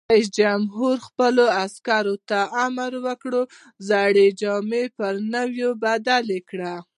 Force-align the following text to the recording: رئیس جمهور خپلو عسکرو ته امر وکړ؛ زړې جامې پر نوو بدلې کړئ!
رئیس 0.09 0.29
جمهور 0.39 0.95
خپلو 1.07 1.45
عسکرو 1.65 2.15
ته 2.29 2.39
امر 2.65 2.91
وکړ؛ 3.05 3.33
زړې 3.89 4.27
جامې 4.41 4.83
پر 4.97 5.13
نوو 5.33 5.69
بدلې 5.83 6.39
کړئ! 6.49 6.77